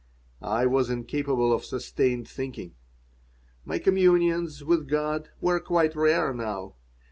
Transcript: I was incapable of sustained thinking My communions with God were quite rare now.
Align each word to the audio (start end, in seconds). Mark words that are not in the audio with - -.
I 0.41 0.65
was 0.65 0.89
incapable 0.89 1.53
of 1.53 1.63
sustained 1.63 2.27
thinking 2.27 2.73
My 3.65 3.77
communions 3.77 4.63
with 4.63 4.87
God 4.89 5.29
were 5.39 5.59
quite 5.59 5.95
rare 5.95 6.33
now. 6.33 6.73